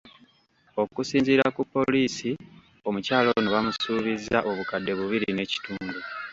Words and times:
Okusinziira 0.81 1.45
ku 1.55 1.61
poliisi 1.73 2.29
omukyala 2.87 3.27
ono 3.37 3.49
bamusuubizza 3.55 4.37
obukadde 4.51 4.91
bubiri 4.99 5.27
n'ekitundu. 5.33 5.99